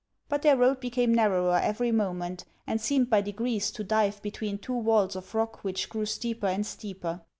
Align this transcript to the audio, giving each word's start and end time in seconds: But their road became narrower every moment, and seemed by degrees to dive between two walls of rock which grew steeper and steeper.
But 0.29 0.41
their 0.41 0.57
road 0.57 0.79
became 0.79 1.13
narrower 1.13 1.57
every 1.61 1.91
moment, 1.91 2.43
and 2.65 2.81
seemed 2.81 3.11
by 3.11 3.21
degrees 3.21 3.69
to 3.69 3.83
dive 3.83 4.19
between 4.23 4.57
two 4.57 4.73
walls 4.73 5.15
of 5.15 5.35
rock 5.35 5.63
which 5.63 5.89
grew 5.89 6.07
steeper 6.07 6.47
and 6.47 6.65
steeper. 6.65 7.21